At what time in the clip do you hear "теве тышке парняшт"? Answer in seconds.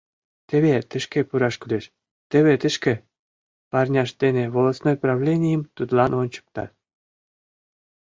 2.31-4.15